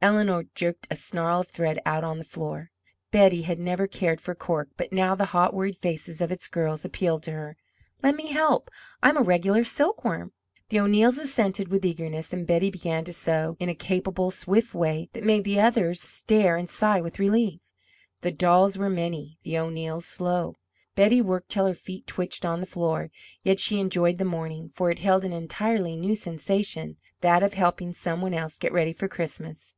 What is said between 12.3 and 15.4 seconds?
and Betty began to sew in a capable, swift way that